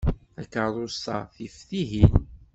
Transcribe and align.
Takeṛṛust-a 0.35 1.17
tif 1.35 1.55
tihin. 1.67 2.13